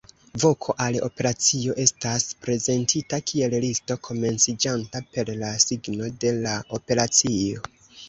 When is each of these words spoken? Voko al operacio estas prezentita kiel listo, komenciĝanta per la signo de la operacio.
Voko 0.43 0.73
al 0.85 0.95
operacio 1.07 1.75
estas 1.83 2.25
prezentita 2.47 3.21
kiel 3.33 3.55
listo, 3.67 4.01
komenciĝanta 4.09 5.05
per 5.15 5.33
la 5.45 5.55
signo 5.71 6.13
de 6.27 6.37
la 6.43 6.61
operacio. 6.83 7.69